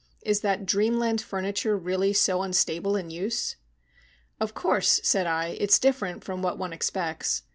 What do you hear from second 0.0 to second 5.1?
"Is that dreamland furniture really so unstable in use?" "Of course,"